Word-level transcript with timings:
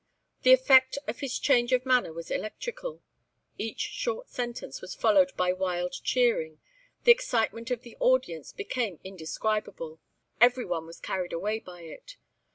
The 0.41 0.51
effect 0.51 0.97
of 1.07 1.19
his 1.19 1.37
change 1.37 1.71
of 1.73 1.85
manner 1.85 2.11
was 2.11 2.31
electrical. 2.31 3.03
Each 3.59 3.79
short 3.81 4.29
sentence 4.29 4.81
was 4.81 4.95
followed 4.95 5.31
by 5.37 5.53
wild 5.53 5.93
cheering. 6.03 6.59
The 7.03 7.11
excitement 7.11 7.69
of 7.69 7.83
the 7.83 7.97
audience 7.99 8.51
became 8.51 8.99
indescribable. 9.03 9.99
Everyone 10.41 10.87
was 10.87 10.99
carried 10.99 11.33
away 11.33 11.59
by 11.59 11.81
it. 11.81 12.17